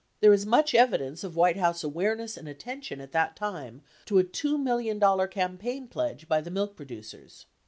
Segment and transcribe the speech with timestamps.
[0.19, 4.17] There is much evidence of White House aware ness and attention at that time to
[4.17, 7.45] a $2 million campaign pledge by the milk producers.